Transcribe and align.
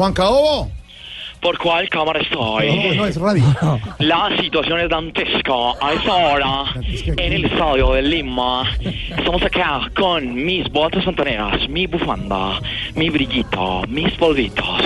Juan 0.00 0.14
Caobo. 0.14 0.70
¿Por 1.42 1.58
cuál 1.58 1.86
cámara 1.90 2.20
estoy? 2.20 2.74
No, 2.74 2.94
no, 2.94 3.06
es 3.06 3.16
radio. 3.16 3.44
La 3.98 4.34
situación 4.40 4.80
es 4.80 4.88
dantesca. 4.88 5.52
A 5.78 5.92
esta 5.92 6.14
hora, 6.14 6.64
en 7.18 7.32
el 7.34 7.44
estadio 7.44 7.92
de 7.92 8.00
Lima, 8.00 8.64
estamos 8.80 9.42
acá 9.42 9.90
con 9.94 10.34
mis 10.34 10.66
botas 10.70 11.04
santaneras, 11.04 11.68
mi 11.68 11.86
bufanda, 11.86 12.62
mi 12.94 13.10
brillito, 13.10 13.82
mis 13.88 14.10
polvitos, 14.14 14.80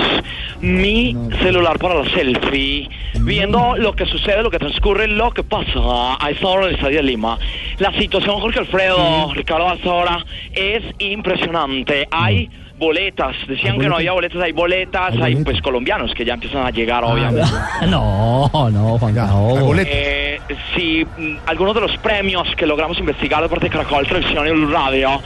mi 0.60 1.16
celular 1.40 1.78
para 1.78 2.02
la 2.02 2.10
selfie, 2.10 2.88
viendo 3.20 3.76
lo 3.76 3.92
que 3.94 4.06
sucede, 4.06 4.42
lo 4.42 4.50
que 4.50 4.58
transcurre, 4.58 5.06
lo 5.06 5.30
que 5.30 5.44
pasa 5.44 6.16
a 6.18 6.28
esta 6.28 6.48
hora 6.48 6.62
en 6.64 6.68
el 6.70 6.74
estadio 6.74 6.96
de 6.96 7.02
Lima. 7.04 7.38
La 7.78 7.92
situación, 7.92 8.40
Jorge 8.40 8.60
Alfredo, 8.60 9.32
Ricardo, 9.34 9.68
a 9.68 9.74
esta 9.74 9.90
hora 9.90 10.24
es 10.52 10.82
impresionante. 10.98 12.06
Hay 12.10 12.48
boletas, 12.76 13.36
decían 13.46 13.78
que 13.78 13.88
no 13.88 13.96
había 13.96 14.12
boletas, 14.12 14.42
hay 14.42 14.52
boletas, 14.52 15.12
hay, 15.12 15.18
boletas. 15.18 15.44
pues 15.44 15.62
colombianos 15.62 16.12
que 16.14 16.24
ya 16.24 16.34
empiezan 16.34 16.66
a 16.66 16.70
llegar, 16.70 17.04
obviamente. 17.04 17.48
No, 17.88 18.50
no, 18.52 18.98
Juan 18.98 19.14
boleto. 19.60 19.90
Eh, 19.92 20.40
si 20.74 21.04
mm, 21.04 21.38
algunos 21.46 21.74
de 21.74 21.80
los 21.82 21.96
premios 21.98 22.48
que 22.56 22.66
logramos 22.66 22.98
investigar 22.98 23.42
de 23.42 23.48
parte 23.48 23.66
de 23.66 23.70
Caracol 23.70 24.06
Televisión 24.06 24.46
y 24.46 24.50
Blue 24.50 24.70
Radio 24.70 25.20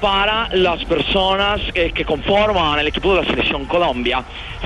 para 0.00 0.48
las 0.52 0.84
personas 0.84 1.60
eh, 1.74 1.92
que 1.94 2.04
conforman 2.04 2.78
el 2.80 2.88
equipo 2.88 3.14
de 3.14 3.22
la 3.22 3.28
selección 3.28 3.66
Colombia, 3.66 4.24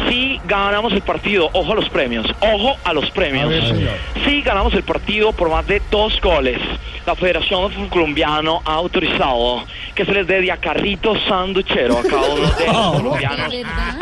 si 0.09 0.41
ganamos 0.47 0.93
el 0.95 1.03
partido, 1.03 1.51
ojo 1.53 1.73
a 1.73 1.75
los 1.75 1.89
premios, 1.91 2.27
ojo 2.41 2.77
a 2.83 2.93
los 2.95 3.11
premios, 3.11 3.45
A 3.45 3.49
ver, 3.49 3.67
señor. 3.67 3.97
si 4.25 4.41
ganamos 4.41 4.73
el 4.73 4.83
partido 4.83 5.33
por 5.33 5.51
más 5.51 5.67
de 5.67 5.83
dos 5.91 6.19
goles, 6.23 6.59
la 7.07 7.15
Federación 7.15 7.69
de 7.69 7.75
Fútbol 7.75 7.89
Colombiano 7.89 8.63
ha 8.65 8.75
autorizado 8.75 9.65
que 9.95 10.05
se 10.05 10.13
les 10.13 10.27
dé 10.27 10.41
de 10.41 10.51
a 10.51 10.57
carrito 10.57 11.15
sanduchero 11.29 11.99
a 11.99 12.03
cada 12.03 12.29
uno 12.29 12.51
de 12.51 12.67
los 12.67 12.97
colombianos 12.97 13.55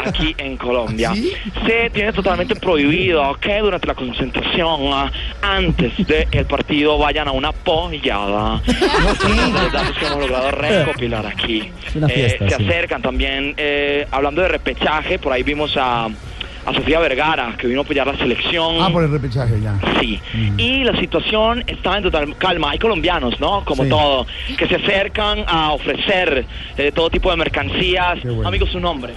aquí 0.05 0.35
en 0.39 0.57
Colombia. 0.57 1.13
¿Sí? 1.15 1.33
Se 1.67 1.91
tiene 1.91 2.13
totalmente 2.13 2.57
prohibido 2.57 3.35
que 3.35 3.59
durante 3.61 3.87
la 3.87 3.95
concentración, 3.95 4.81
ah, 4.93 5.13
antes 5.43 5.93
del 6.07 6.47
partido, 6.47 6.99
vayan 6.99 7.29
a 7.29 7.33
una 7.33 7.53
pollada. 7.53 8.61
Los 8.67 9.73
datos 9.73 9.99
que 9.99 10.07
hemos 10.07 10.19
logrado 10.19 10.51
recopilar 10.51 11.27
aquí. 11.27 11.71
Eh, 12.09 12.37
se 12.39 12.49
sí. 12.49 12.55
acercan 12.55 13.03
también, 13.03 13.55
eh, 13.57 14.07
hablando 14.11 14.43
de 14.43 14.49
repechaje, 14.49 15.19
por 15.19 15.33
ahí 15.33 15.43
vimos 15.43 15.77
a, 15.77 16.09
a 16.67 16.73
Sofía 16.75 16.99
Vergara, 17.01 17.55
que 17.59 17.67
vino 17.67 17.81
a 17.81 17.85
apoyar 17.85 18.07
la 18.07 18.17
selección. 18.17 18.77
Ah, 18.81 18.89
por 18.91 19.05
el 19.05 19.11
repechaje 19.11 19.61
ya. 19.61 19.75
Sí, 20.01 20.21
y 20.57 20.85
la 20.85 20.97
situación 20.99 21.63
está 21.67 21.97
en 21.97 22.05
total 22.05 22.37
calma. 22.37 22.71
Hay 22.71 22.79
colombianos, 22.79 23.39
¿no? 23.41 23.65
Como 23.65 23.85
Sí. 23.85 23.89
todo, 23.91 24.27
que 24.57 24.67
se 24.67 24.77
acercan 24.77 25.45
a 25.47 25.73
ofrecer 25.73 26.47
eh, 26.77 26.93
todo 26.93 27.11
tipo 27.11 27.31
de 27.31 27.37
mercancías. 27.37 28.23
Bueno. 28.23 28.49
Amigo, 28.49 28.67
su 28.67 28.81
nombre. 28.81 29.13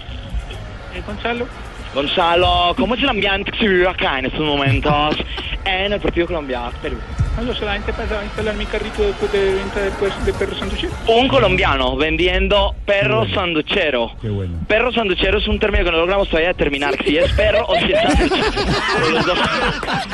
Eh, 0.95 1.01
Gonzalo, 1.05 1.47
Gonzalo, 1.93 2.73
¿cómo 2.77 2.95
es 2.95 3.03
el 3.03 3.09
ambiente 3.09 3.51
que 3.51 3.57
se 3.59 3.67
vive 3.67 3.87
acá 3.87 4.19
en 4.19 4.25
estos 4.25 4.41
momentos 4.41 5.15
en 5.65 5.93
el 5.93 5.99
partido 5.99 6.27
Colombia-Perú? 6.27 6.97
No, 7.41 7.53
solamente 7.53 7.93
para 7.93 8.23
instalar 8.23 8.55
mi 8.55 8.65
carrito 8.65 9.03
de, 9.03 9.13
de 9.37 9.53
venta 9.55 9.79
de, 9.81 9.91
pues, 9.91 10.25
de 10.25 10.33
perros 10.33 10.57
sanduchero. 10.59 10.93
Un 11.07 11.27
colombiano 11.27 11.95
vendiendo 11.95 12.75
perro 12.85 13.19
bueno. 13.19 13.33
sanduchero. 13.35 14.11
Qué 14.21 14.29
bueno. 14.29 14.57
Perro 14.67 14.91
sanduchero 14.91 15.37
es 15.37 15.47
un 15.47 15.59
término 15.59 15.85
que 15.85 15.91
no 15.91 15.97
logramos 15.97 16.27
todavía 16.29 16.49
determinar 16.49 16.95
si 17.03 17.17
es 17.17 17.31
perro 17.33 17.65
o 17.67 17.75
si 17.77 17.91
es 17.93 18.01
sanduchero. 18.01 19.33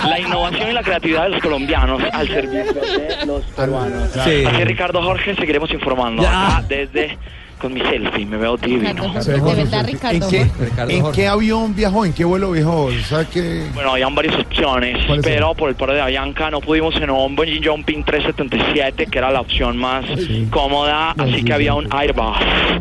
La 0.07 0.19
innovación 0.19 0.69
y 0.69 0.73
la 0.73 0.83
creatividad 0.83 1.23
de 1.23 1.29
los 1.29 1.41
colombianos 1.41 2.01
al 2.11 2.27
servicio 2.27 2.73
de 2.73 3.25
los 3.25 3.43
peruanos. 3.45 4.09
Sí. 4.11 4.43
Así 4.45 4.63
Ricardo 4.65 5.01
Jorge, 5.01 5.35
seguiremos 5.35 5.71
informando 5.71 6.21
Ya. 6.23 6.61
desde 6.67 7.17
con 7.59 7.73
mi 7.73 7.81
selfie, 7.81 8.25
me 8.25 8.37
veo 8.37 8.57
divino. 8.57 8.93
Ve 9.25 9.39
con 9.39 9.55
De 9.55 9.63
verdad. 9.63 9.85
Ricardo 9.85 10.25
¿En 10.25 10.29
qué, 10.31 10.47
Ricardo 10.59 10.91
¿en 10.91 11.11
qué 11.11 11.27
avión 11.27 11.75
viajó? 11.75 12.05
¿En 12.05 12.13
qué 12.13 12.25
vuelo 12.25 12.51
viajó? 12.51 12.89
¿Sabe 13.07 13.27
qué? 13.31 13.65
Bueno, 13.73 13.91
habían 13.93 14.13
varias 14.15 14.35
opciones, 14.37 15.05
¿Cuáles 15.05 15.23
pero 15.25 15.47
son? 15.47 15.55
por 15.57 15.69
el 15.69 15.75
paro 15.75 15.93
de 15.93 16.01
Avianca 16.01 16.51
no 16.51 16.59
pudimos 16.61 16.95
en 16.97 17.09
un 17.09 17.35
Bungee 17.35 17.61
Jumping 17.63 18.03
377, 18.03 19.05
que 19.07 19.17
era 19.17 19.31
la 19.31 19.41
opción 19.41 19.77
más 19.77 20.05
Sí. 20.17 20.47
cómoda, 20.51 21.11
así 21.11 21.21
Bungee 21.23 21.43
que 21.45 21.53
había 21.53 21.73
un. 21.73 21.87
Airbus 21.93 22.37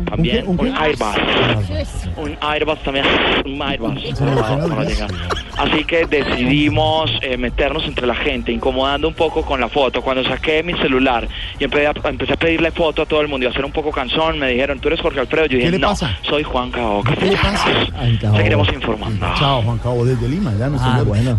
también, 0.09 0.47
¿Un 0.47 0.57
qué? 0.57 0.63
un 0.63 0.69
¿Un 0.69 0.75
qué? 0.75 0.81
Airbus. 0.83 1.07
Ah, 1.07 2.21
Un 2.21 2.37
Airbus 2.41 2.79
también, 2.83 3.05
un 3.45 3.61
Airbus 3.61 4.01
Sí, 4.01 4.07
sí, 4.07 4.95
sí. 4.95 5.03
Así 5.57 5.83
que 5.85 6.05
decidimos 6.05 7.11
eh, 7.21 7.37
meternos 7.37 7.85
entre 7.85 8.07
la 8.07 8.15
gente, 8.15 8.51
incomodando 8.51 9.07
un 9.07 9.13
poco 9.13 9.43
con 9.43 9.59
la 9.59 9.69
foto. 9.69 10.01
Cuando 10.01 10.23
saqué 10.23 10.63
mi 10.63 10.73
celular 10.73 11.27
y 11.59 11.63
empecé 11.63 11.87
a, 11.87 11.93
empecé 12.09 12.33
a 12.33 12.37
pedirle 12.37 12.71
foto 12.71 13.03
a 13.03 13.05
todo 13.05 13.21
el 13.21 13.27
mundo 13.27 13.45
y 13.45 13.47
a 13.47 13.51
hacer 13.51 13.63
un 13.63 13.71
poco 13.71 13.91
cansón, 13.91 14.39
me 14.39 14.47
dijeron, 14.63 14.79
¿tú 14.79 14.87
eres 14.87 15.01
Jorge 15.01 15.19
Alfredo? 15.19 15.45
Yo 15.47 15.57
dije, 15.57 15.71
le 15.71 15.79
no, 15.79 15.87
pasa? 15.89 16.17
soy 16.21 16.43
Juan 16.43 16.71
Caoca. 16.71 17.15
¿Qué 17.15 17.25
le 17.25 17.35
pasa? 17.37 17.69
Seguiremos 18.37 18.67
informando. 18.73 19.25
Chao, 19.37 19.61
Juan 19.61 19.77
Cabo, 19.79 20.05
desde 20.05 20.27
Lima. 20.27 20.51
Ya 20.57 20.69
no 20.69 20.77
Ah, 20.79 21.03
bueno. 21.05 21.35